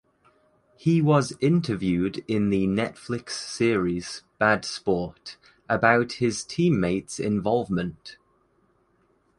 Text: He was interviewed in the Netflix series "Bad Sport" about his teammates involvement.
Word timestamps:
He 0.77 0.99
was 0.99 1.33
interviewed 1.41 2.25
in 2.27 2.49
the 2.49 2.65
Netflix 2.65 3.33
series 3.33 4.23
"Bad 4.39 4.65
Sport" 4.65 5.37
about 5.69 6.13
his 6.13 6.43
teammates 6.43 7.19
involvement. 7.19 8.17